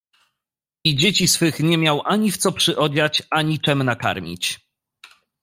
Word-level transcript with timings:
"I 0.85 0.95
dzieci 0.95 1.27
swych 1.27 1.59
nie 1.59 1.77
miał 1.77 2.01
ani 2.05 2.31
w 2.31 2.37
co 2.37 2.51
przyodziać, 2.51 3.23
ani 3.31 3.59
czem 3.59 3.83
nakarmić." 3.83 4.59